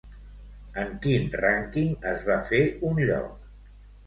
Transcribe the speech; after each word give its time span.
En 0.83 0.95
quin 1.03 1.29
rànquing 1.41 1.93
es 2.13 2.25
va 2.31 2.39
fer 2.49 2.63
un 2.91 3.05
lloc? 3.11 3.47